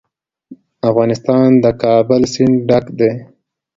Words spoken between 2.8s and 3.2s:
دی.